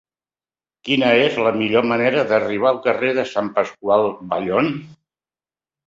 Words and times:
Quina 0.89 1.11
és 1.25 1.37
la 1.49 1.51
millor 1.59 1.85
manera 1.93 2.25
d'arribar 2.33 2.73
al 2.73 2.83
carrer 2.89 3.15
de 3.21 3.29
Sant 3.35 3.55
Pasqual 3.61 4.11
Bailón? 4.35 4.77